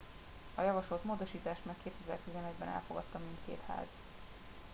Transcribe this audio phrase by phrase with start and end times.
[0.55, 3.87] a javasolt módosítást már 2011 ben elfogadta mindkét ház